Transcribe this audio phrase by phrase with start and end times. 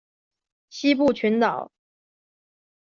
[0.71, 1.71] 西部群岛。